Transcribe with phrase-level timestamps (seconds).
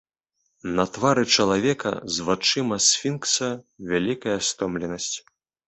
[0.79, 3.53] На твары чалавека з вачыма сфінкса
[3.93, 5.15] вялікая стомленасць.